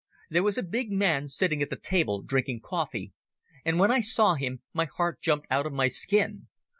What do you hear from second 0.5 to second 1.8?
a big man sitting at a